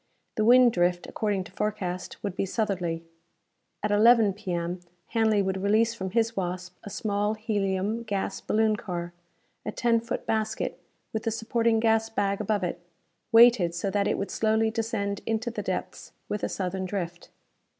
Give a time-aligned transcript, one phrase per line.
[0.33, 3.03] The wind drift, according to forecast, would be southerly.
[3.83, 4.79] At 11 P.M.
[5.09, 9.13] Hanley would release from his Wasp a small helium gas baloon car
[9.63, 10.79] a ten foot basket
[11.13, 12.79] with the supporting gas bag above it,
[13.31, 17.29] weighted so that it would slowly descend into the depths, with a southern drift.